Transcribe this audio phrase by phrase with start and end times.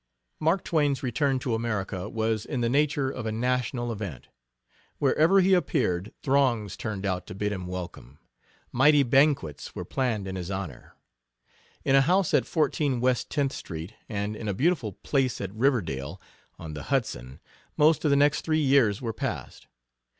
[0.39, 4.29] Mark Twain's return to America, was in the nature of a national event.
[4.97, 8.17] Wherever he appeared throngs turned out to bid him welcome.
[8.71, 10.95] Mighty banquets were planned in his honor.
[11.85, 16.19] In a house at 14 West Tenth Street, and in a beautiful place at Riverdale,
[16.57, 17.39] on the Hudson,
[17.77, 19.67] most of the next three years were passed.